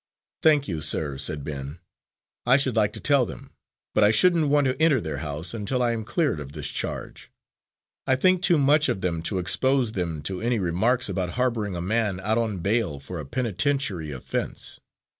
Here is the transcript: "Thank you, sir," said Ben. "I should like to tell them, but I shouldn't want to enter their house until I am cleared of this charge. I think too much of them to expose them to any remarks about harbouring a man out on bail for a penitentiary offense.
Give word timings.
"Thank 0.41 0.67
you, 0.67 0.81
sir," 0.81 1.19
said 1.19 1.43
Ben. 1.43 1.77
"I 2.43 2.57
should 2.57 2.75
like 2.75 2.91
to 2.93 2.99
tell 2.99 3.23
them, 3.23 3.51
but 3.93 4.03
I 4.03 4.09
shouldn't 4.09 4.47
want 4.47 4.65
to 4.65 4.81
enter 4.81 4.99
their 4.99 5.17
house 5.19 5.53
until 5.53 5.83
I 5.83 5.91
am 5.91 6.05
cleared 6.05 6.39
of 6.39 6.53
this 6.53 6.69
charge. 6.69 7.29
I 8.07 8.15
think 8.15 8.41
too 8.41 8.57
much 8.57 8.89
of 8.89 9.01
them 9.01 9.21
to 9.21 9.37
expose 9.37 9.91
them 9.91 10.23
to 10.23 10.41
any 10.41 10.57
remarks 10.57 11.07
about 11.07 11.33
harbouring 11.33 11.75
a 11.75 11.81
man 11.81 12.19
out 12.19 12.39
on 12.39 12.61
bail 12.61 12.99
for 12.99 13.19
a 13.19 13.27
penitentiary 13.27 14.09
offense. 14.11 14.79